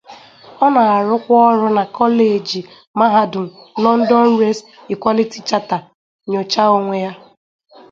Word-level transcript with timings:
Ọ 0.63 0.65
na-arụkwa 0.73 1.35
ọrụ 1.49 1.67
na 1.77 1.83
kọleji 1.97 2.59
Mahadum 2.99 3.45
London 3.83 4.25
Race 4.39 4.63
Equality 4.93 5.39
Charter 5.47 5.81
nyocha 6.31 6.63
onwe. 6.77 6.97